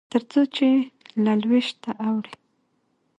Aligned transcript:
تر 0.13 0.21
څو 0.31 0.41
چې 0.55 0.67
له 1.23 1.33
لوېشته 1.41 1.89
اوړي. 2.07 2.33